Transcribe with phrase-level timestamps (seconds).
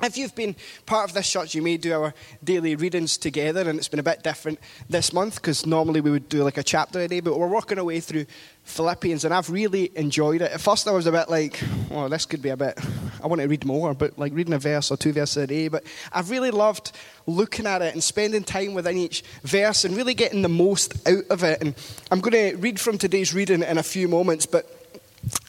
[0.00, 0.54] If you've been
[0.86, 2.14] part of this church, you may do our
[2.44, 6.28] daily readings together, and it's been a bit different this month because normally we would
[6.28, 8.26] do like a chapter a day, but we're working our way through
[8.62, 10.52] Philippians, and I've really enjoyed it.
[10.52, 12.78] At first, I was a bit like, well, this could be a bit,
[13.20, 15.66] I want to read more, but like reading a verse or two verses a day.
[15.66, 16.92] But I've really loved
[17.26, 21.24] looking at it and spending time within each verse and really getting the most out
[21.28, 21.60] of it.
[21.60, 21.74] And
[22.12, 24.72] I'm going to read from today's reading in a few moments, but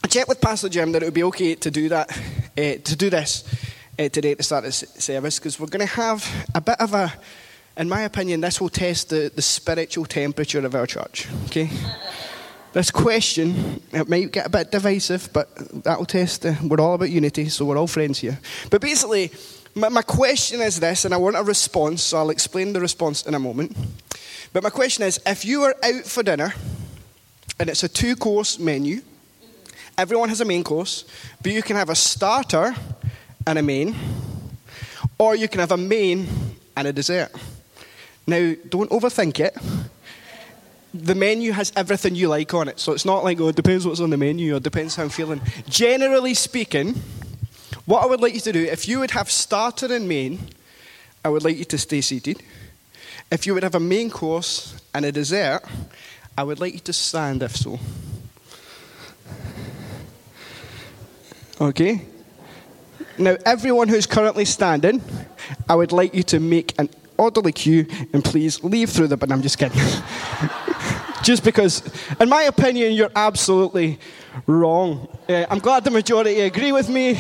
[0.04, 2.18] I checked with Pastor Jim that it would be okay to do that,
[2.57, 3.43] uh, to do this
[4.00, 7.13] uh, today to start this service because we're going to have a bit of a,
[7.76, 11.27] in my opinion, this will test the, the spiritual temperature of our church.
[11.45, 11.70] Okay?
[12.72, 15.49] This question, it might get a bit divisive, but
[15.84, 16.45] that'll test.
[16.45, 18.39] Uh, we're all about unity, so we're all friends here.
[18.70, 19.31] But basically,
[19.75, 23.25] my, my question is this, and I want a response, so I'll explain the response
[23.25, 23.75] in a moment.
[24.53, 26.53] But my question is if you are out for dinner
[27.59, 29.02] and it's a two course menu,
[29.97, 31.03] everyone has a main course,
[31.41, 32.73] but you can have a starter
[33.49, 33.95] and a main,
[35.17, 36.27] or you can have a main
[36.77, 37.31] and a dessert.
[38.28, 39.58] Now, don't overthink it.
[40.94, 43.86] The menu has everything you like on it, so it's not like, oh, it depends
[43.86, 45.42] what's on the menu or depends how I'm feeling.
[45.67, 46.95] Generally speaking,
[47.86, 50.39] what I would like you to do, if you would have starter and main,
[51.25, 52.42] I would like you to stay seated.
[53.31, 55.61] If you would have a main course and a dessert,
[56.38, 57.80] I would like you to stand if so.
[61.59, 62.05] Okay?
[63.20, 65.02] Now, everyone who's currently standing,
[65.67, 69.17] I would like you to make an orderly queue and please leave through the.
[69.17, 69.78] But I'm just kidding.
[71.22, 71.84] just because,
[72.17, 74.00] in my opinion, you're absolutely
[74.48, 75.09] wrong.
[75.28, 77.20] Uh, I'm glad the majority agree with me.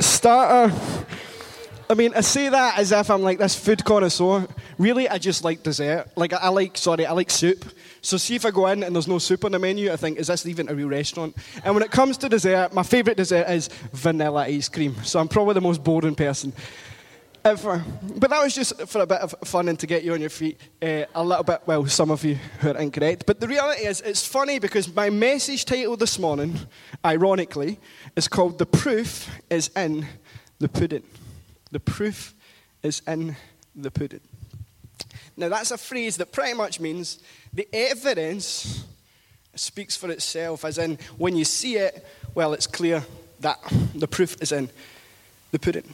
[0.00, 0.74] Starter.
[1.90, 4.46] I mean, I say that as if I'm like this food connoisseur.
[4.78, 6.06] Really, I just like dessert.
[6.16, 7.64] Like, I like, sorry, I like soup.
[8.00, 10.18] So, see if I go in and there's no soup on the menu, I think,
[10.18, 11.36] is this even a real restaurant?
[11.64, 14.94] And when it comes to dessert, my favourite dessert is vanilla ice cream.
[15.02, 16.52] So, I'm probably the most boring person
[17.44, 17.84] ever.
[18.02, 20.30] But that was just for a bit of fun and to get you on your
[20.30, 21.62] feet uh, a little bit.
[21.66, 23.24] Well, some of you who are incorrect.
[23.26, 26.58] But the reality is, it's funny because my message title this morning,
[27.04, 27.80] ironically,
[28.16, 30.06] is called The Proof is in
[30.58, 31.04] the Pudding.
[31.70, 32.34] The proof
[32.82, 33.36] is in
[33.74, 34.20] the pudding.
[35.36, 37.18] Now, that's a phrase that pretty much means
[37.52, 38.84] the evidence
[39.54, 43.04] speaks for itself, as in, when you see it, well, it's clear
[43.40, 43.58] that
[43.94, 44.70] the proof is in
[45.50, 45.88] the pudding.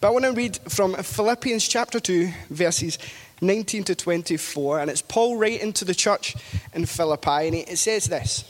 [0.00, 2.98] But I want to read from Philippians chapter 2, verses
[3.40, 6.36] 19 to 24, and it's Paul writing to the church
[6.74, 8.44] in Philippi, and it says this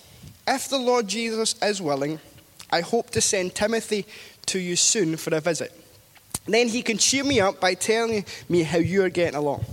[0.46, 2.20] If the Lord Jesus is willing,
[2.70, 4.06] I hope to send Timothy
[4.46, 5.72] to you soon for a visit.
[6.46, 9.64] Then he can cheer me up by telling me how you are getting along.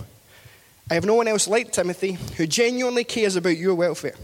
[0.90, 4.16] I have no one else like Timothy who genuinely cares about your welfare.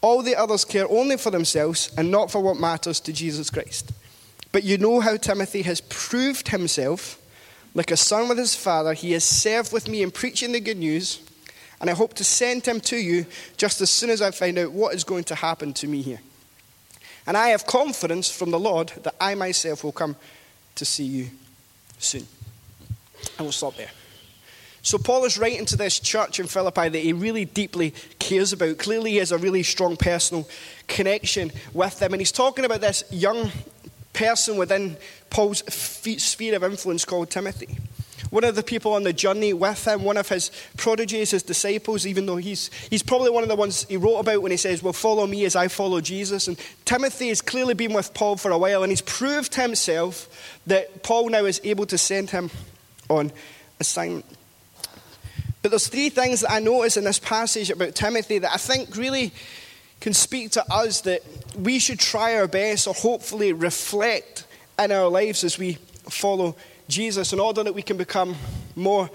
[0.00, 3.92] All the others care only for themselves and not for what matters to Jesus Christ.
[4.52, 7.20] But you know how Timothy has proved himself
[7.74, 8.94] like a son with his father.
[8.94, 11.20] He has served with me in preaching the good news,
[11.80, 13.26] and I hope to send him to you
[13.56, 16.20] just as soon as I find out what is going to happen to me here.
[17.26, 20.16] And I have confidence from the Lord that I myself will come
[20.76, 21.28] to see you
[21.98, 22.26] soon.
[23.36, 23.90] And we'll stop there.
[24.82, 28.78] So, Paul is writing to this church in Philippi that he really deeply cares about.
[28.78, 30.48] Clearly, he has a really strong personal
[30.86, 32.14] connection with them.
[32.14, 33.50] And he's talking about this young
[34.12, 34.96] person within
[35.30, 37.76] Paul's sphere of influence called Timothy.
[38.30, 42.06] One of the people on the journey with him, one of his prodigies, his disciples,
[42.06, 44.82] even though he's, he's probably one of the ones he wrote about when he says,
[44.82, 46.48] Well, follow me as I follow Jesus.
[46.48, 51.02] And Timothy has clearly been with Paul for a while, and he's proved himself that
[51.02, 52.50] Paul now is able to send him
[53.08, 53.32] on
[53.80, 54.26] assignment.
[55.62, 58.96] But there's three things that I notice in this passage about Timothy that I think
[58.96, 59.32] really
[60.00, 61.22] can speak to us that
[61.56, 64.46] we should try our best or hopefully reflect
[64.78, 65.74] in our lives as we
[66.08, 66.54] follow
[66.88, 68.34] Jesus in order that we can become
[68.74, 69.10] more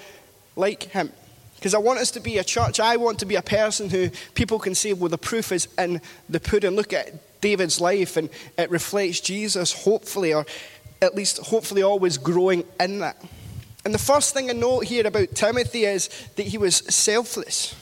[0.56, 1.11] like him.
[1.56, 4.09] Because I want us to be a church, I want to be a person who
[4.35, 6.72] people can say, well, the proof is in the pudding.
[6.72, 10.45] Look at David's life and it reflects Jesus, hopefully, or
[11.01, 13.17] at least hopefully always growing in that.
[13.85, 17.75] And the first thing I note here about Timothy is that he was selfless.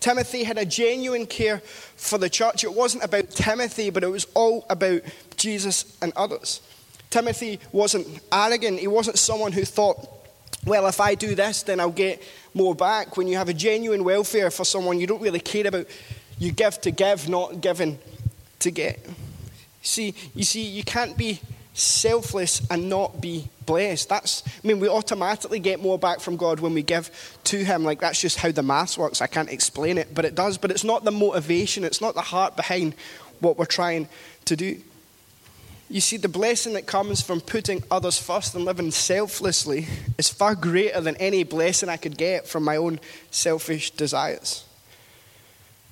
[0.00, 1.58] Timothy had a genuine care
[1.96, 2.62] for the church.
[2.62, 5.02] It wasn't about Timothy, but it was all about
[5.36, 6.60] Jesus and others.
[7.10, 8.78] Timothy wasn't arrogant.
[8.78, 10.06] He wasn't someone who thought,
[10.64, 12.22] well, if I do this, then I'll get
[12.54, 13.16] more back.
[13.16, 15.86] When you have a genuine welfare for someone, you don't really care about,
[16.38, 17.98] you give to give, not giving
[18.60, 19.04] to get.
[19.82, 21.40] See, you see, you can't be
[21.72, 24.08] selfless and not be blessed.
[24.08, 27.10] That's, I mean, we automatically get more back from God when we give
[27.44, 27.84] to Him.
[27.84, 29.22] Like, that's just how the maths works.
[29.22, 30.58] I can't explain it, but it does.
[30.58, 32.94] But it's not the motivation, it's not the heart behind
[33.40, 34.08] what we're trying
[34.46, 34.80] to do.
[35.90, 39.86] You see, the blessing that comes from putting others first and living selflessly
[40.18, 43.00] is far greater than any blessing I could get from my own
[43.30, 44.64] selfish desires.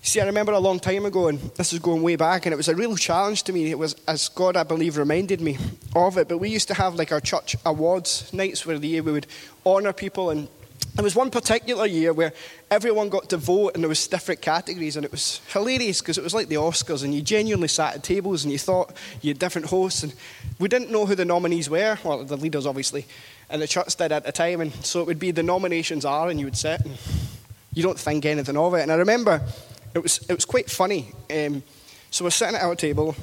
[0.02, 2.52] You see, I remember a long time ago, and this is going way back, and
[2.52, 3.70] it was a real challenge to me.
[3.70, 5.56] It was, as God, I believe, reminded me
[5.94, 6.28] of it.
[6.28, 9.26] But we used to have like our church awards nights where the year we would
[9.64, 10.48] honour people and
[10.96, 12.32] there was one particular year where
[12.70, 16.24] everyone got to vote and there was different categories and it was hilarious because it
[16.24, 19.38] was like the Oscars and you genuinely sat at tables and you thought you had
[19.38, 20.14] different hosts and
[20.58, 23.04] we didn't know who the nominees were, well the leaders obviously,
[23.50, 26.30] and the church did at the time and so it would be the nominations are
[26.30, 26.96] and you would sit and
[27.74, 28.80] you don't think anything of it.
[28.80, 29.42] And I remember
[29.94, 31.12] it was, it was quite funny.
[31.30, 31.62] Um,
[32.10, 33.14] so we're sitting at our table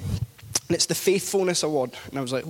[0.67, 2.45] and it's the Faithfulness Award and I was like,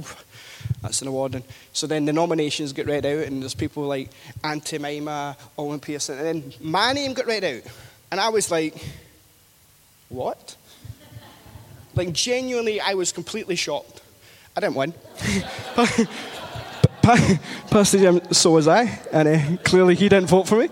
[0.83, 1.33] that's an award.
[1.33, 4.11] And so then the nominations get read out, and there's people like
[4.43, 7.61] Auntie Mima, Owen Pearson, and then my name got read out.
[8.11, 8.75] And I was like,
[10.09, 10.55] what?
[11.95, 14.01] like, genuinely, I was completely shocked.
[14.55, 14.93] I didn't win.
[17.69, 20.69] Pastor Jim, so was I, and uh, clearly he didn't vote for me.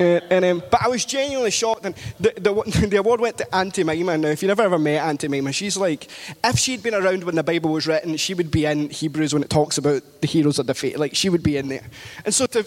[0.00, 1.84] Uh, and, um, but I was genuinely shocked.
[1.84, 4.18] And the, the, the award went to Auntie Mima.
[4.18, 6.08] Now, if you never ever met Auntie Mima, she's like,
[6.44, 9.42] if she'd been around when the Bible was written, she would be in Hebrews when
[9.42, 10.96] it talks about the heroes of the faith.
[10.96, 11.86] Like, she would be in there.
[12.24, 12.66] And so, to,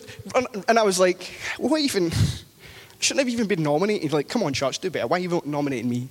[0.68, 2.12] and I was like, what even?
[3.00, 4.14] Shouldn't have even been nominated.
[4.14, 5.08] Like, come on, church, do better.
[5.08, 6.10] Why are you nominating me?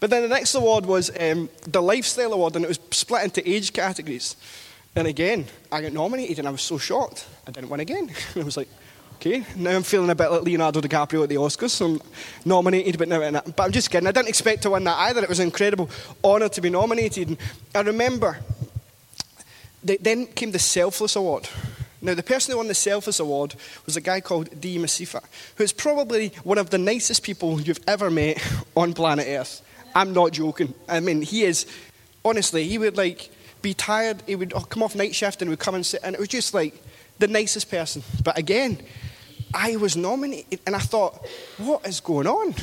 [0.00, 3.48] But then the next award was um, the Lifestyle Award, and it was split into
[3.48, 4.36] age categories.
[4.94, 7.26] And again, I got nominated, and I was so shocked.
[7.46, 8.10] I didn't win again.
[8.36, 8.68] I was like,
[9.20, 11.84] Okay, now I'm feeling a bit like Leonardo DiCaprio at the Oscars.
[11.84, 12.00] I'm
[12.44, 14.06] nominated, but now But I'm just kidding.
[14.06, 15.24] I didn't expect to win that either.
[15.24, 15.90] It was an incredible
[16.22, 17.30] honour to be nominated.
[17.30, 17.38] And
[17.74, 18.38] I remember,
[19.82, 21.48] then came the Selfless Award.
[22.00, 23.56] Now, the person who won the Selfless Award
[23.86, 24.78] was a guy called D.
[24.78, 25.24] Masifa,
[25.56, 28.40] who's probably one of the nicest people you've ever met
[28.76, 29.62] on planet Earth.
[29.96, 30.74] I'm not joking.
[30.88, 31.66] I mean, he is,
[32.24, 33.30] honestly, he would like
[33.62, 34.22] be tired.
[34.28, 36.28] He would oh, come off night shift and would come and sit, and it was
[36.28, 36.80] just like
[37.18, 38.04] the nicest person.
[38.22, 38.78] But again,
[39.52, 41.26] I was nominated, and I thought,
[41.58, 42.54] what is going on?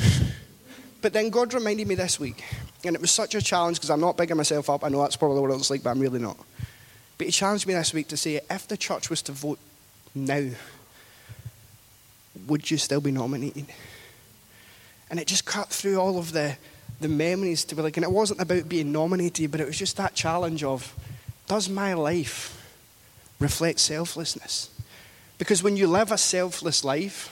[1.02, 2.44] But then God reminded me this week,
[2.84, 4.84] and it was such a challenge because I'm not bigging myself up.
[4.84, 6.38] I know that's probably what it looks like, but I'm really not.
[7.18, 9.60] But He challenged me this week to say, if the church was to vote
[10.14, 10.50] now,
[12.48, 13.66] would you still be nominated?
[15.10, 16.58] And it just cut through all of the,
[17.00, 19.98] the memories to be like, and it wasn't about being nominated, but it was just
[19.98, 20.94] that challenge of,
[21.48, 22.52] does my life
[23.40, 24.70] reflect selflessness?
[25.38, 27.32] Because when you live a selfless life,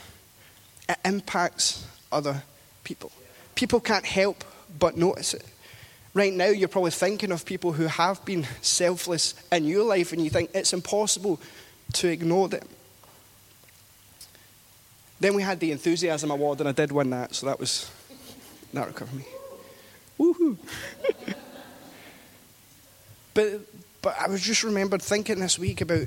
[0.88, 2.42] it impacts other
[2.84, 3.10] people.
[3.54, 4.44] People can't help
[4.78, 5.44] but notice it.
[6.12, 10.22] Right now, you're probably thinking of people who have been selfless in your life, and
[10.22, 11.40] you think it's impossible
[11.94, 12.68] to ignore them.
[15.18, 17.90] Then we had the Enthusiasm Award, and I did win that, so that was
[18.72, 19.24] that recovered me.
[20.18, 20.56] Woohoo!
[23.34, 23.60] but
[24.02, 26.06] but I was just remembered thinking this week about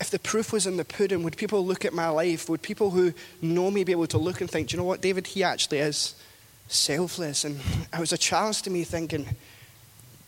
[0.00, 2.48] if the proof was in the pudding, would people look at my life?
[2.48, 5.00] Would people who know me be able to look and think, do you know what,
[5.00, 6.14] David, he actually is
[6.68, 7.44] selfless?
[7.44, 7.60] And
[7.92, 9.26] it was a challenge to me thinking,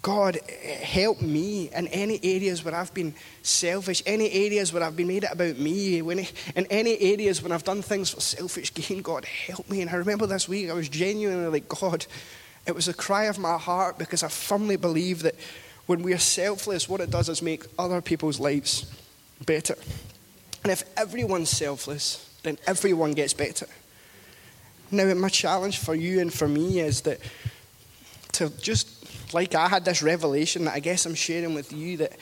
[0.02, 0.38] God,
[0.82, 5.24] help me in any areas where I've been selfish, any areas where I've been made
[5.24, 6.20] it about me, when,
[6.54, 9.02] in any areas when I've done things for selfish gain.
[9.02, 9.80] God, help me.
[9.80, 12.06] And I remember this week, I was genuinely like, God,
[12.66, 15.34] it was a cry of my heart because I firmly believe that
[15.86, 18.86] when we are selfless, what it does is make other people's lives
[19.44, 19.76] better.
[20.62, 23.66] And if everyone's selfless, then everyone gets better.
[24.90, 27.18] Now, my challenge for you and for me is that
[28.32, 32.16] to just, like I had this revelation that I guess I'm sharing with you, that,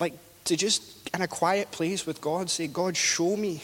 [0.00, 0.14] like,
[0.44, 3.62] to just in a quiet place with God say, God, show me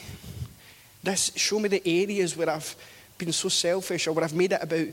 [1.03, 2.77] this, show me the areas where I've
[3.19, 4.87] been so selfish or where I've made it about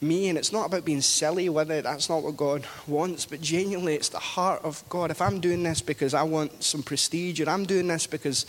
[0.00, 1.84] me, and it's not about being silly with it.
[1.84, 5.10] That's not what God wants, but genuinely, it's the heart of God.
[5.10, 8.46] If I'm doing this because I want some prestige, or I'm doing this because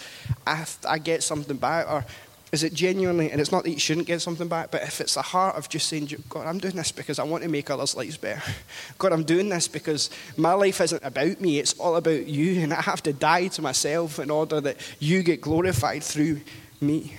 [0.48, 2.06] I, I get something back, or
[2.52, 5.14] is it genuinely, and it's not that you shouldn't get something back, but if it's
[5.14, 7.96] the heart of just saying, God, I'm doing this because I want to make others'
[7.96, 8.42] lives better.
[8.98, 12.74] God, I'm doing this because my life isn't about me, it's all about you, and
[12.74, 16.42] I have to die to myself in order that you get glorified through
[16.82, 17.16] me.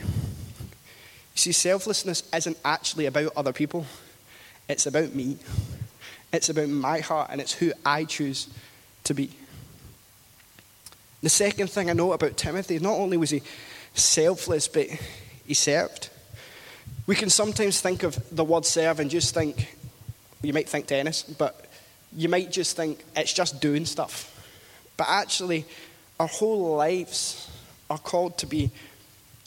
[1.34, 3.86] You see, selflessness isn't actually about other people.
[4.68, 5.38] It's about me.
[6.32, 8.48] It's about my heart, and it's who I choose
[9.04, 9.30] to be.
[11.22, 13.42] The second thing I know about Timothy, not only was he
[13.94, 14.86] selfless, but
[15.46, 16.08] he served.
[17.06, 19.76] We can sometimes think of the word serve and just think,
[20.42, 21.66] you might think Dennis, but
[22.14, 24.28] you might just think it's just doing stuff.
[24.96, 25.64] But actually,
[26.18, 27.50] our whole lives
[27.90, 28.70] are called to be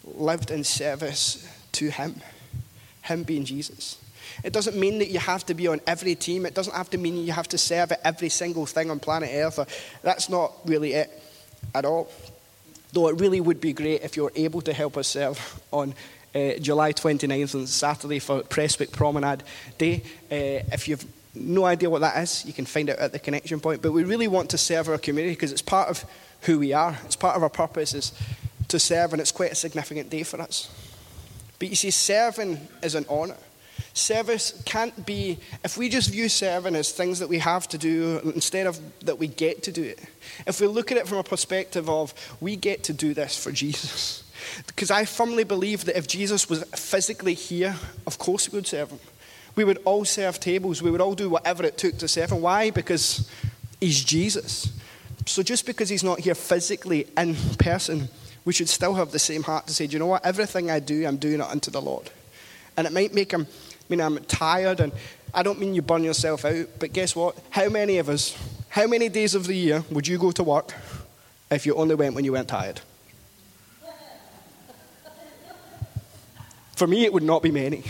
[0.04, 2.22] lived in service to Him,
[3.02, 3.98] Him being Jesus.
[4.44, 6.46] It doesn't mean that you have to be on every team.
[6.46, 9.30] It doesn't have to mean you have to serve at every single thing on planet
[9.34, 9.60] Earth.
[10.02, 11.10] That's not really it
[11.74, 12.10] at all.
[12.94, 15.94] Though it really would be great if you're able to help us serve on
[16.34, 19.44] uh, July 29th on Saturday for Prestwick Promenade
[19.78, 20.04] Day.
[20.32, 23.60] Uh, if you've no idea what that is, you can find out at the connection
[23.60, 23.82] point.
[23.82, 26.06] But we really want to serve our community because it's part of
[26.42, 26.98] who we are.
[27.06, 28.14] It's part of our purpose is
[28.68, 30.70] to serve, and it's quite a significant day for us.
[31.60, 33.38] But you see, serving is an honour.
[33.96, 38.20] Service can't be, if we just view serving as things that we have to do
[38.36, 40.00] instead of that we get to do it.
[40.46, 43.54] If we look at it from a perspective of we get to do this for
[43.54, 44.24] Jesus.
[44.68, 48.92] Because I firmly believe that if Jesus was physically here, of course we would serve
[48.92, 49.00] him.
[49.56, 50.82] We would all serve tables.
[50.82, 52.42] We would all do whatever it took to serve him.
[52.42, 52.72] Why?
[52.72, 53.32] Because
[53.80, 54.78] he's Jesus.
[55.26, 58.10] So just because he's not here physically in person,
[58.44, 60.26] we should still have the same heart to say, do you know what?
[60.26, 62.10] Everything I do, I'm doing it unto the Lord.
[62.76, 63.48] And it might make him,
[63.88, 64.92] I mean, I'm tired, and
[65.34, 67.38] I don't mean you burn yourself out, but guess what?
[67.52, 68.36] How many of us,
[68.70, 70.74] how many days of the year would you go to work
[71.52, 72.82] if you only went when you weren't tired?
[76.76, 77.84] For me, it would not be many.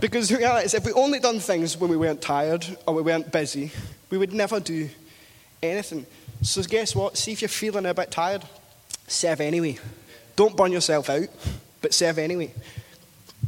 [0.00, 3.02] Because the reality is, if we only done things when we weren't tired or we
[3.02, 3.70] weren't busy,
[4.10, 4.90] we would never do
[5.62, 6.06] anything.
[6.42, 7.16] So, guess what?
[7.16, 8.42] See if you're feeling a bit tired,
[9.06, 9.78] serve anyway.
[10.34, 11.28] Don't burn yourself out,
[11.80, 12.52] but serve anyway.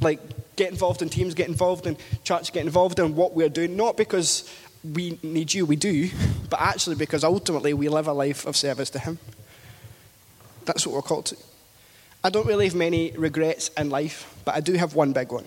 [0.01, 0.21] Like,
[0.57, 3.97] get involved in teams, get involved in church, get involved in what we're doing, not
[3.97, 4.49] because
[4.93, 6.11] we need you, we do,
[6.51, 9.19] but actually because ultimately we live a life of service to Him.
[10.65, 11.37] That's what we're called to.
[12.23, 15.45] I don't really have many regrets in life, but I do have one big one.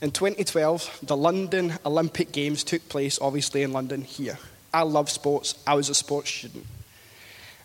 [0.00, 4.38] In 2012, the London Olympic Games took place, obviously, in London here.
[4.74, 5.54] I love sports.
[5.66, 6.66] I was a sports student.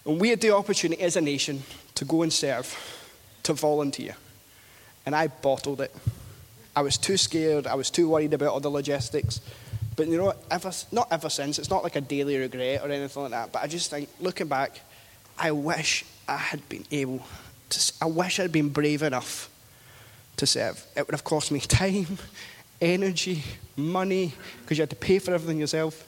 [0.05, 1.63] And we had the opportunity as a nation
[1.95, 2.75] to go and serve,
[3.43, 4.15] to volunteer.
[5.05, 5.95] And I bottled it.
[6.77, 7.65] I was too scared.
[7.65, 9.41] I was too worried about all the logistics.
[9.96, 10.36] But you know?
[10.51, 11.57] Ever, not ever since.
[11.57, 13.51] It's not like a daily regret or anything like that.
[13.51, 14.79] But I just think, looking back,
[15.39, 17.25] I wish I had been able
[17.69, 17.93] to.
[18.00, 19.50] I wish I'd been brave enough
[20.36, 20.86] to serve.
[20.96, 22.19] It would have cost me time,
[22.79, 23.43] energy,
[23.75, 26.07] money, because you had to pay for everything yourself.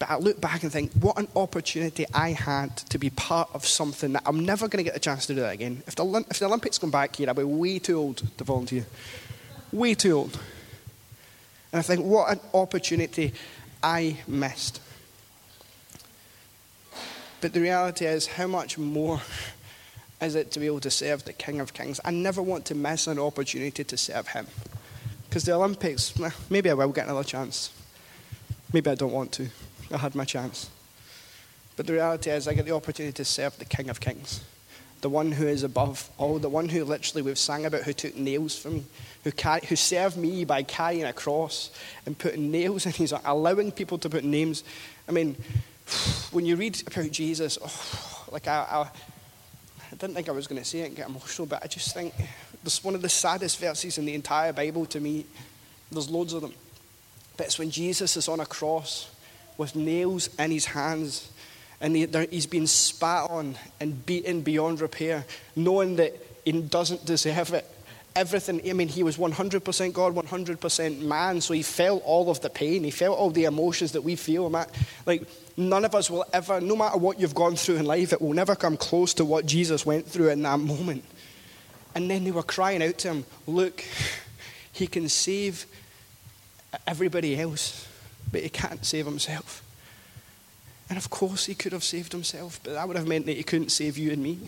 [0.00, 3.64] But I look back and think, what an opportunity I had to be part of
[3.64, 5.84] something that I'm never going to get a chance to do that again.
[5.86, 8.84] If the, if the Olympics come back here, I'll be way too old to volunteer.
[9.72, 10.38] Way too old.
[11.72, 13.34] And I think, what an opportunity
[13.82, 14.80] I missed.
[17.40, 19.20] But the reality is, how much more
[20.20, 22.00] is it to be able to serve the King of Kings?
[22.04, 24.46] I never want to miss an opportunity to serve him.
[25.28, 26.14] Because the Olympics,
[26.48, 27.70] maybe I will get another chance.
[28.72, 29.48] Maybe I don't want to.
[29.92, 30.70] I had my chance.
[31.76, 34.42] But the reality is, I get the opportunity to serve the King of Kings,
[35.00, 38.16] the one who is above all, the one who literally we've sang about, who took
[38.16, 38.84] nails for me,
[39.24, 41.70] who, carry, who served me by carrying a cross
[42.06, 44.64] and putting nails in his, allowing people to put names.
[45.08, 45.36] I mean,
[46.32, 50.60] when you read about Jesus, oh, like I, I, I didn't think I was going
[50.60, 52.12] to say it and get emotional, but I just think
[52.64, 55.24] it's one of the saddest verses in the entire Bible to me.
[55.90, 56.52] There's loads of them.
[57.36, 59.08] But it's when Jesus is on a cross
[59.56, 61.30] with nails in his hands.
[61.80, 67.64] And he's been spat on and beaten beyond repair, knowing that he doesn't deserve it.
[68.16, 72.50] Everything, I mean, he was 100% God, 100% man, so he felt all of the
[72.50, 72.82] pain.
[72.82, 74.50] He felt all the emotions that we feel.
[75.06, 75.22] Like,
[75.56, 78.32] none of us will ever, no matter what you've gone through in life, it will
[78.32, 81.04] never come close to what Jesus went through in that moment.
[81.94, 83.84] And then they were crying out to him, Look,
[84.72, 85.66] he can save
[86.86, 87.88] everybody else
[88.30, 89.62] but he can't save himself.
[90.88, 93.42] And of course, he could have saved himself, but that would have meant that he
[93.42, 94.38] couldn't save you and me.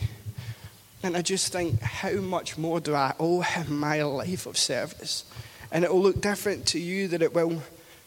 [1.02, 5.24] And I just think, how much more do I owe him my life of service?
[5.72, 7.62] And it will look different to you than it will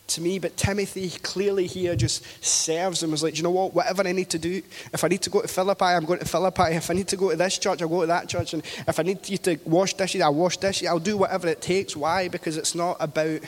[0.07, 0.37] to me.
[0.37, 3.73] But Timothy clearly here just serves him as like, you know what?
[3.73, 4.61] Whatever I need to do,
[4.91, 6.75] if I need to go to Philippi, I'm going to Philippi.
[6.75, 8.53] If I need to go to this church, I'll go to that church.
[8.53, 10.87] And if I need you to wash dishes, I'll wash dishes.
[10.87, 11.95] I'll do whatever it takes.
[11.95, 12.27] Why?
[12.27, 13.41] Because it's not about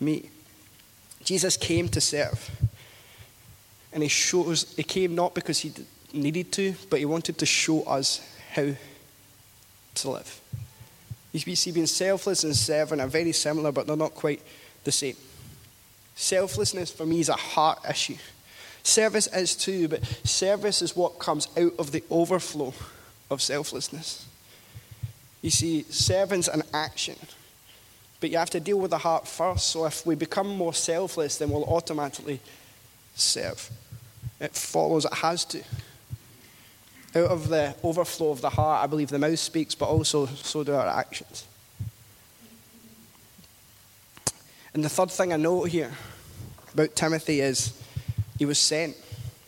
[0.00, 0.28] me.
[1.24, 2.50] Jesus came to serve.
[3.92, 5.72] And he shows, he came not because he
[6.12, 8.20] needed to, but he wanted to show us
[8.52, 8.72] how
[9.96, 10.40] to live.
[11.32, 14.42] You see, being selfless and serving are very similar, but they're not quite
[14.84, 15.16] the same.
[16.14, 18.16] Selflessness for me is a heart issue.
[18.82, 22.74] Service is too, but service is what comes out of the overflow
[23.30, 24.26] of selflessness.
[25.40, 27.16] You see, servant's an action.
[28.20, 29.68] But you have to deal with the heart first.
[29.68, 32.40] So if we become more selfless, then we'll automatically
[33.14, 33.70] serve.
[34.40, 35.62] It follows, it has to.
[37.14, 40.64] Out of the overflow of the heart, I believe the mouth speaks, but also so
[40.64, 41.46] do our actions.
[44.74, 45.92] And the third thing I note here
[46.72, 47.78] about Timothy is
[48.38, 48.96] he was sent.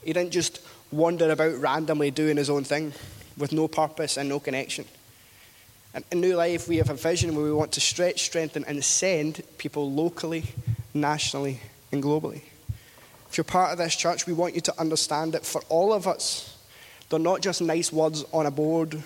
[0.04, 0.61] He didn't just
[0.92, 2.92] wander about randomly doing his own thing
[3.38, 4.85] with no purpose and no connection.
[6.11, 9.42] In New Life, we have a vision where we want to stretch, strengthen, and send
[9.59, 10.44] people locally,
[10.92, 11.61] nationally,
[11.92, 12.42] and globally.
[13.34, 16.06] If you're part of this church, we want you to understand that for all of
[16.06, 16.56] us,
[17.08, 19.02] they're not just nice words on a board,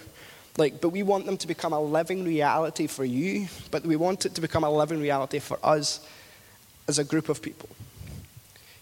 [0.58, 4.26] like, but we want them to become a living reality for you, but we want
[4.26, 6.06] it to become a living reality for us
[6.86, 7.70] as a group of people.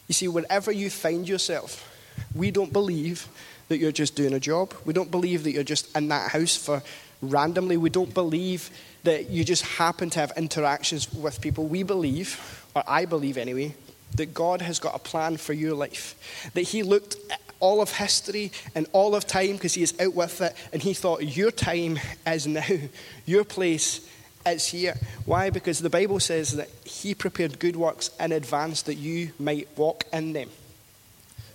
[0.08, 1.96] You see, wherever you find yourself,
[2.34, 3.28] we don't believe
[3.68, 4.74] that you're just doing a job.
[4.84, 6.82] We don't believe that you're just in that house for
[7.22, 7.76] randomly.
[7.76, 8.68] We don't believe
[9.04, 11.68] that you just happen to have interactions with people.
[11.68, 13.76] We believe, or I believe anyway,
[14.16, 16.50] that God has got a plan for your life.
[16.54, 20.14] That He looked at all of history and all of time because He is out
[20.14, 22.64] with it, and He thought, Your time is now.
[23.26, 24.08] Your place
[24.46, 24.94] is here.
[25.24, 25.50] Why?
[25.50, 30.04] Because the Bible says that He prepared good works in advance that you might walk
[30.12, 30.50] in them.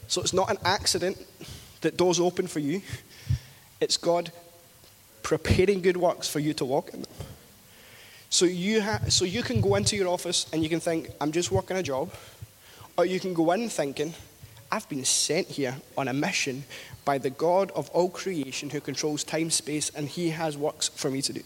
[0.08, 1.18] So it's not an accident
[1.82, 2.82] that doors open for you,
[3.80, 4.32] it's God
[5.24, 7.12] preparing good works for you to walk in them.
[8.30, 11.32] So you, ha- so you can go into your office and you can think, I'm
[11.32, 12.12] just working a job.
[12.98, 14.14] Or you can go in thinking,
[14.72, 16.64] I've been sent here on a mission
[17.04, 21.10] by the God of all creation who controls time, space, and he has works for
[21.10, 21.42] me to do.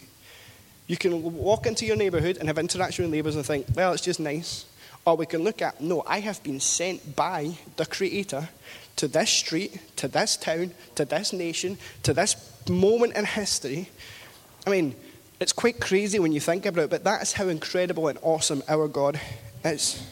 [0.86, 4.04] You can walk into your neighborhood and have interaction with neighbors and think, well, it's
[4.04, 4.66] just nice.
[5.04, 8.48] Or we can look at, no, I have been sent by the Creator
[8.96, 12.36] to this street, to this town, to this nation, to this
[12.68, 13.88] moment in history.
[14.66, 14.94] I mean,
[15.38, 18.62] it's quite crazy when you think about it, but that is how incredible and awesome
[18.68, 19.20] our God
[19.64, 20.04] is.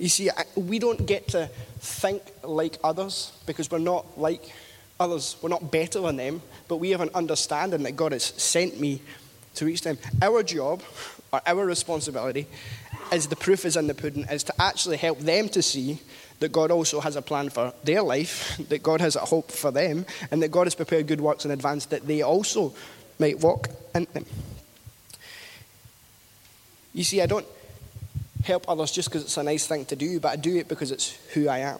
[0.00, 4.50] You see, we don't get to think like others because we're not like
[4.98, 5.36] others.
[5.42, 9.02] We're not better than them, but we have an understanding that God has sent me
[9.56, 9.98] to reach them.
[10.22, 10.82] Our job,
[11.30, 12.46] or our responsibility,
[13.12, 15.98] is the proof is in the pudding, is to actually help them to see
[16.38, 19.70] that God also has a plan for their life, that God has a hope for
[19.70, 22.72] them, and that God has prepared good works in advance that they also
[23.18, 24.24] might walk in them.
[26.94, 27.46] You see, I don't
[28.44, 30.90] help others just because it's a nice thing to do, but I do it because
[30.90, 31.78] it's who I am.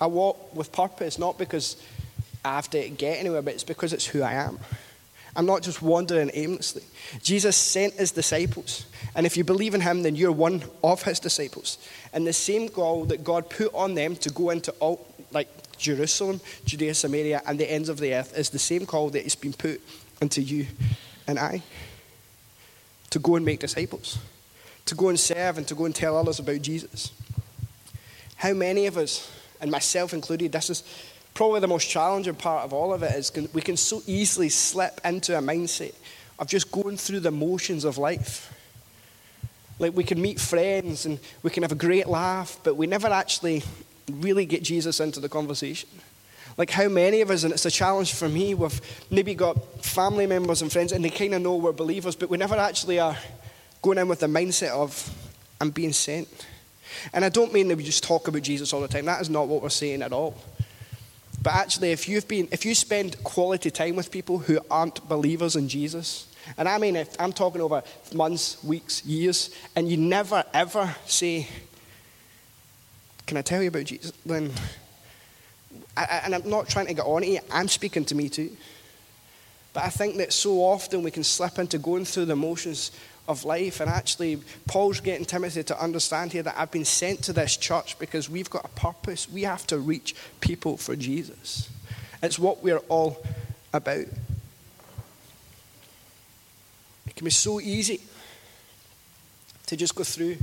[0.00, 1.76] I walk with purpose, not because
[2.44, 4.58] I have to get anywhere, but it's because it's who I am.
[5.36, 6.82] I'm not just wandering aimlessly.
[7.22, 8.86] Jesus sent his disciples.
[9.14, 11.78] And if you believe in him, then you're one of his disciples.
[12.12, 16.40] And the same goal that God put on them to go into all, like Jerusalem,
[16.64, 19.52] Judea, Samaria, and the ends of the earth is the same call that has been
[19.52, 19.80] put
[20.20, 20.66] into you
[21.26, 21.62] and I
[23.10, 24.18] to go and make disciples,
[24.88, 27.12] to go and serve, and to go and tell others about Jesus.
[28.36, 30.82] How many of us, and myself included, this is
[31.34, 35.00] probably the most challenging part of all of it is we can so easily slip
[35.04, 35.94] into a mindset
[36.38, 38.52] of just going through the motions of life.
[39.78, 43.08] Like we can meet friends and we can have a great laugh, but we never
[43.08, 43.62] actually
[44.10, 45.88] really get Jesus into the conversation.
[46.56, 50.26] Like how many of us, and it's a challenge for me, we've maybe got family
[50.26, 53.16] members and friends and they kind of know we're believers, but we never actually are
[53.82, 55.14] going in with the mindset of,
[55.60, 56.28] I'm being sent.
[57.12, 59.04] And I don't mean that we just talk about Jesus all the time.
[59.04, 60.36] That is not what we're saying at all.
[61.42, 65.54] But actually, if you've been, if you spend quality time with people who aren't believers
[65.54, 70.44] in Jesus, and I mean, if I'm talking over months, weeks, years, and you never
[70.52, 71.46] ever say,
[73.26, 74.50] "Can I tell you about Jesus?" Then,
[75.96, 77.44] I, and I'm not trying to get on it.
[77.52, 78.50] I'm speaking to me too.
[79.72, 82.90] But I think that so often we can slip into going through the motions
[83.28, 83.80] of life.
[83.80, 87.98] And actually, Paul's getting Timothy to understand here that I've been sent to this church
[87.98, 89.30] because we've got a purpose.
[89.30, 91.70] We have to reach people for Jesus.
[92.22, 93.24] It's what we're all
[93.72, 94.06] about.
[97.06, 98.00] It can be so easy
[99.66, 100.38] to just go through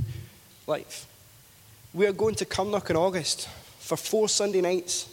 [0.67, 1.07] life.
[1.93, 5.09] We are going to Cumnock in August for four Sunday nights.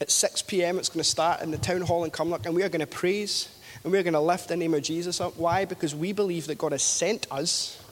[0.00, 2.62] At 6 p.m., it's going to start in the town hall in Cumnock, and we
[2.62, 3.48] are going to praise
[3.82, 5.36] and we're going to lift the name of Jesus up.
[5.36, 5.64] Why?
[5.64, 7.82] Because we believe that God has sent us,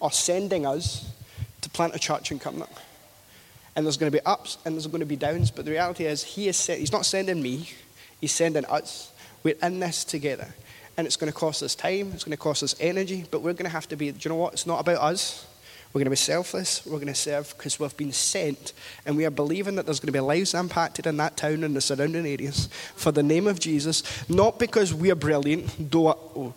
[0.00, 1.10] or sending us,
[1.62, 2.70] to plant a church in Cumnock.
[3.74, 6.04] And there's going to be ups and there's going to be downs, but the reality
[6.04, 7.70] is, He is sent, He's not sending me,
[8.20, 9.10] He's sending us.
[9.42, 10.54] We're in this together.
[10.96, 13.54] And it's going to cost us time, it's going to cost us energy, but we're
[13.54, 14.52] going to have to be, do you know what?
[14.52, 15.46] It's not about us.
[15.92, 16.86] We're going to be selfless.
[16.86, 18.72] We're going to serve because we've been sent.
[19.04, 21.76] And we are believing that there's going to be lives impacted in that town and
[21.76, 24.02] the surrounding areas for the name of Jesus.
[24.28, 26.54] Not because we are brilliant, though oh,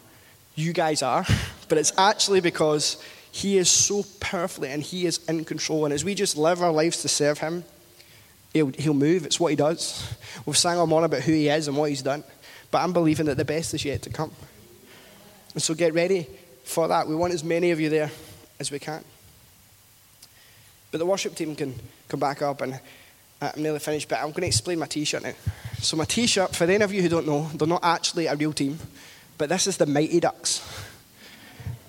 [0.55, 1.25] you guys are,
[1.67, 5.83] but it's actually because He is so powerfully and He is in control.
[5.83, 7.65] And as we just live our lives to serve Him,
[8.53, 9.25] He'll, he'll move.
[9.25, 10.15] It's what He does.
[10.45, 12.23] We've sang on about who He is and what He's done.
[12.71, 14.31] But I'm believing that the best is yet to come.
[15.53, 16.27] And so get ready
[16.63, 17.05] for that.
[17.05, 18.11] We want as many of you there
[18.61, 19.03] as we can.
[20.95, 21.75] But the worship team can
[22.07, 22.75] come back up, and
[23.41, 25.33] uh, I'm nearly finished, but I'm going to explain my t shirt now.
[25.81, 28.35] So, my t shirt, for any of you who don't know, they're not actually a
[28.37, 28.79] real team,
[29.37, 30.65] but this is the Mighty Ducks.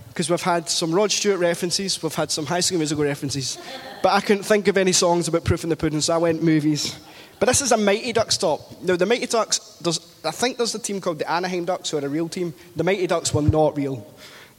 [0.09, 3.59] Because we've had some Rod Stewart references, we've had some High School Musical references,
[4.03, 6.43] but I couldn't think of any songs about Proof in the Pudding, so I went
[6.43, 6.99] movies.
[7.39, 8.83] But this is a Mighty Ducks top.
[8.83, 9.81] Now, the Mighty Ducks,
[10.25, 12.55] I think there's a team called the Anaheim Ducks who are a real team.
[12.75, 14.05] The Mighty Ducks were not real.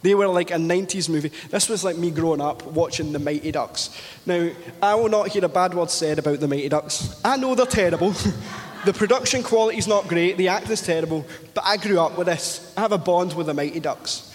[0.01, 1.31] They were like a 90s movie.
[1.49, 3.89] This was like me growing up watching the Mighty Ducks.
[4.25, 7.19] Now, I will not hear a bad word said about the Mighty Ducks.
[7.25, 8.11] I know they're terrible.
[8.85, 12.73] the production quality is not great, the acting's terrible, but I grew up with this.
[12.77, 14.33] I have a bond with the Mighty Ducks.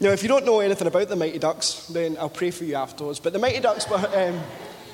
[0.00, 2.74] Now, if you don't know anything about the Mighty Ducks, then I'll pray for you
[2.74, 3.20] afterwards.
[3.20, 3.96] But the Mighty Ducks were.
[3.96, 4.40] Um,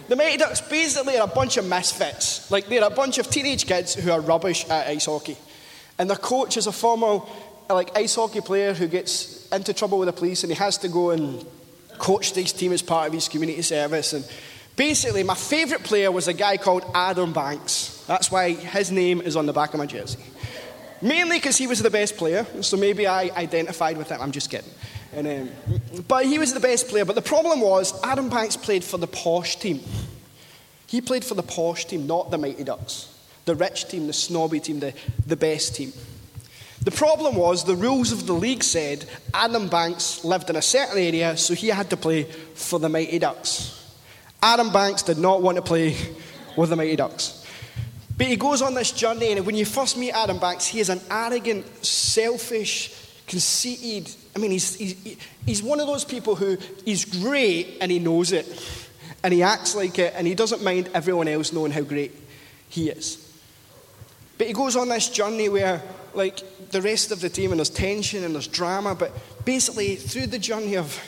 [0.09, 2.51] the Mighty Ducks basically are a bunch of misfits.
[2.51, 5.37] Like, they're a bunch of teenage kids who are rubbish at ice hockey.
[5.99, 7.21] And their coach is a former
[7.69, 10.89] like, ice hockey player who gets into trouble with the police and he has to
[10.89, 11.45] go and
[11.99, 14.13] coach this team as part of his community service.
[14.13, 14.25] And
[14.77, 18.05] basically, my favourite player was a guy called Adam Banks.
[18.07, 20.21] That's why his name is on the back of my jersey.
[21.01, 24.21] Mainly because he was the best player, so maybe I identified with him.
[24.21, 24.71] I'm just kidding.
[25.13, 27.05] And, um, but he was the best player.
[27.05, 29.81] But the problem was, Adam Banks played for the posh team.
[30.87, 33.15] He played for the posh team, not the Mighty Ducks.
[33.45, 34.93] The rich team, the snobby team, the,
[35.27, 35.93] the best team.
[36.89, 40.97] The problem was the rules of the league said Adam Banks lived in a certain
[40.97, 43.95] area, so he had to play for the Mighty Ducks.
[44.43, 45.95] Adam Banks did not want to play
[46.57, 47.45] with the Mighty Ducks.
[48.17, 50.89] But he goes on this journey, and when you first meet Adam Banks, he is
[50.89, 52.95] an arrogant, selfish,
[53.27, 57.99] conceited, I mean, he's, he's, he's one of those people who he's great and he
[57.99, 58.47] knows it.
[59.23, 62.13] And he acts like it and he doesn't mind everyone else knowing how great
[62.71, 63.31] he is.
[64.39, 65.83] But he goes on this journey where,
[66.19, 69.13] like, the rest of the team, and there's tension and there's drama, but
[69.47, 71.01] basically, through the journey of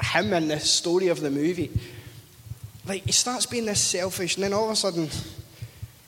[0.00, 1.70] him and the story of the movie,
[2.86, 5.08] like, he starts being this selfish, and then all of a sudden,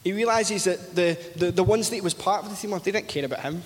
[0.05, 2.93] he realizes that the, the, the ones that he was part of the team they
[2.93, 3.63] didn't care about him.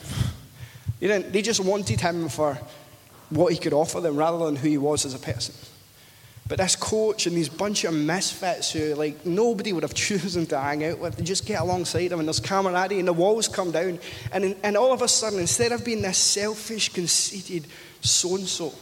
[1.00, 2.58] They, didn't, they just wanted him for
[3.28, 5.54] what he could offer them rather than who he was as a person.
[6.50, 10.58] But this coach and these bunch of misfits who, like, nobody would have chosen to
[10.58, 13.70] hang out with, they just get alongside him, and there's camaraderie, and the walls come
[13.70, 14.00] down.
[14.32, 17.66] And, and all of a sudden, instead of being this selfish, conceited
[18.02, 18.74] so and so,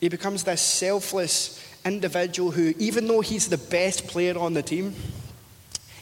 [0.00, 4.94] he becomes this selfless individual who, even though he's the best player on the team,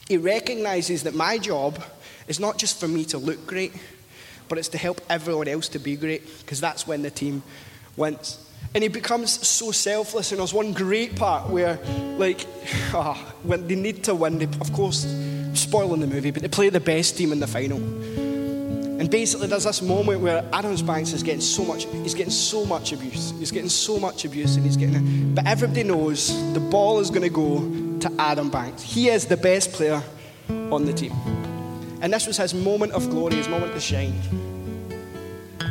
[0.07, 1.83] he recognizes that my job
[2.29, 3.73] is not just for me to look great
[4.49, 7.43] but it's to help everyone else to be great because that's when the team
[7.95, 8.48] wins.
[8.73, 10.31] And he becomes so selfless.
[10.31, 11.79] And there's one great part where,
[12.17, 12.45] like,
[12.93, 15.07] oh, when they need to win, they, of course,
[15.53, 17.77] spoiling the movie, but they play the best team in the final.
[18.99, 22.65] And basically, there's this moment where Adams Banks is getting so much, he's getting so
[22.65, 23.31] much abuse.
[23.39, 25.35] He's getting so much abuse, and he's getting it.
[25.35, 27.59] But everybody knows the ball is going to go
[28.01, 28.83] to Adam Banks.
[28.83, 30.03] He is the best player
[30.49, 31.13] on the team.
[32.01, 34.13] And this was his moment of glory, his moment to shine.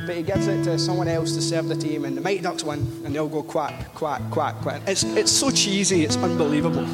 [0.09, 2.65] But he gives it to someone else to serve the team, and the Mighty Ducks
[2.65, 4.81] win, and they'll go quack, quack, quack, quack.
[4.87, 6.87] It's, it's so cheesy, it's unbelievable.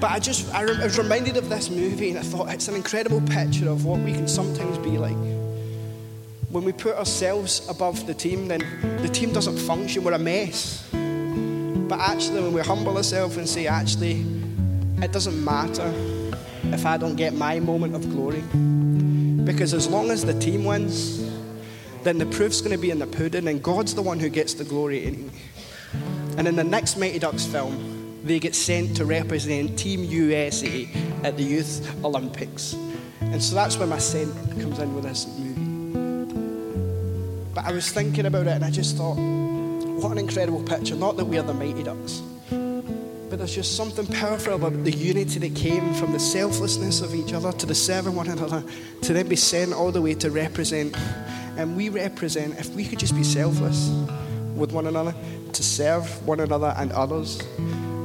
[0.00, 2.74] But I just, I, I was reminded of this movie, and I thought it's an
[2.74, 5.14] incredible picture of what we can sometimes be like.
[6.50, 8.64] When we put ourselves above the team, then
[9.00, 10.84] the team doesn't function, we're a mess.
[10.90, 14.26] But actually, when we humble ourselves and say, actually,
[15.00, 15.92] it doesn't matter
[16.72, 18.42] if I don't get my moment of glory.
[19.44, 21.25] Because as long as the team wins,
[22.06, 24.54] then the proof's going to be in the pudding, and God's the one who gets
[24.54, 25.06] the glory.
[26.38, 30.88] And in the next Mighty Ducks film, they get sent to represent Team USA
[31.24, 32.74] at the Youth Olympics.
[33.20, 35.60] And so that's where my sent comes in with this movie.
[37.52, 40.94] But I was thinking about it and I just thought, what an incredible picture.
[40.94, 42.22] Not that we are the Mighty Ducks,
[43.28, 47.32] but there's just something powerful about the unity that came from the selflessness of each
[47.32, 48.62] other to the serving one another
[49.02, 50.96] to then be sent all the way to represent.
[51.56, 53.88] And we represent, if we could just be selfless
[54.54, 55.14] with one another,
[55.52, 57.42] to serve one another and others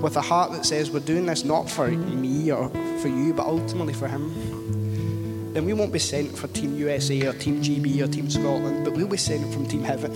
[0.01, 3.45] with a heart that says we're doing this not for me or for you, but
[3.45, 8.07] ultimately for Him, then we won't be sent for Team USA or Team GB or
[8.07, 10.13] Team Scotland, but we'll be sent from Team Heaven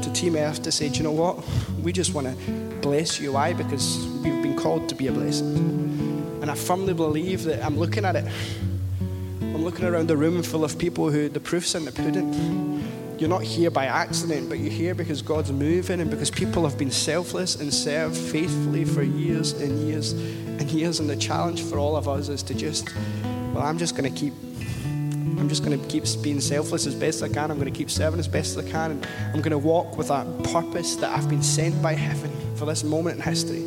[0.00, 1.44] to Team Earth to say, do you know what?
[1.82, 3.32] We just want to bless you.
[3.32, 3.54] Why?
[3.54, 5.56] Because we've been called to be a blessing.
[6.42, 8.24] And I firmly believe that I'm looking at it.
[9.40, 12.82] I'm looking around the room full of people who the proof's in the pudding.
[13.18, 16.76] You're not here by accident, but you're here because God's moving and because people have
[16.76, 20.98] been selfless and served faithfully for years and years and years.
[20.98, 22.92] And the challenge for all of us is to just,
[23.54, 24.34] well, I'm just going to keep
[25.38, 27.50] I'm just going to keep being selfless as best I can.
[27.50, 28.92] I'm going to keep serving as best as I can.
[28.92, 32.30] And I'm going to walk with that purpose that I've been sent by heaven
[32.62, 33.64] for this moment in history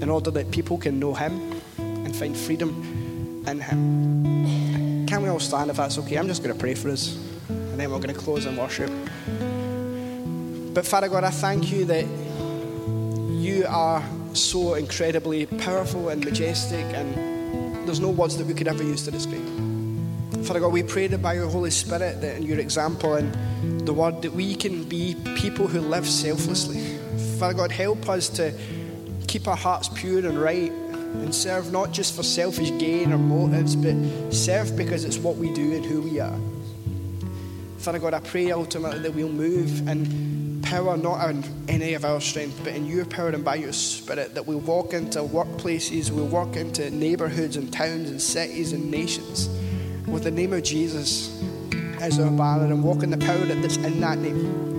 [0.00, 5.04] in order that people can know Him and find freedom in Him.
[5.06, 6.16] Can we all stand if that's okay?
[6.16, 7.16] I'm just going to pray for us
[7.50, 8.90] and then we're going to close in worship.
[10.72, 12.06] But Father God, I thank you that
[13.44, 18.82] you are so incredibly powerful and majestic, and there's no words that we could ever
[18.82, 19.44] use to describe.
[20.46, 23.92] Father God, we pray that by your Holy Spirit, that in your example and the
[23.92, 26.97] word, that we can be people who live selflessly.
[27.38, 28.52] Father God, help us to
[29.28, 33.76] keep our hearts pure and right and serve not just for selfish gain or motives,
[33.76, 33.94] but
[34.32, 36.36] serve because it's what we do and who we are.
[37.78, 42.20] Father God, I pray ultimately that we'll move and power not in any of our
[42.20, 46.26] strength, but in your power and by your spirit, that we'll walk into workplaces, we'll
[46.26, 49.48] walk into neighborhoods and towns and cities and nations
[50.08, 51.40] with the name of Jesus
[52.00, 54.77] as our banner and walk in the power that's in that name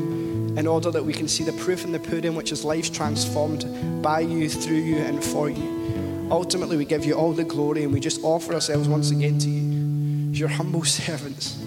[0.57, 4.01] in order that we can see the proof in the pudding, which is life transformed
[4.01, 6.27] by you, through you, and for you.
[6.31, 9.49] Ultimately, we give you all the glory and we just offer ourselves once again to
[9.49, 11.61] you, your humble servants,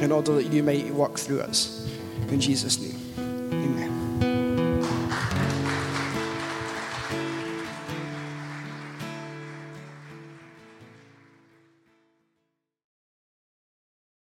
[0.00, 1.88] in order that you might work through us.
[2.28, 3.91] In Jesus' name.